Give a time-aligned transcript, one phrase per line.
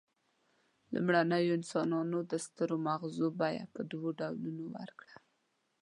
[0.93, 5.15] لومړنیو انسانانو د سترو مغزو بیه په دوو ډولونو ورکړه.